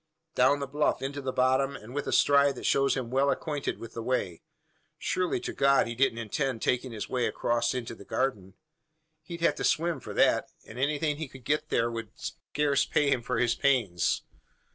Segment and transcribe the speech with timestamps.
[0.33, 3.77] "Down the bluff into the bottom and with a stride that shows him well acquainted
[3.77, 4.41] with the way.
[4.97, 8.55] Surely to God he don't intend making his way across into the garden?
[9.21, 13.11] He'd have to swim for that; and anything he could get there would scarce pay
[13.11, 14.23] him for his pains.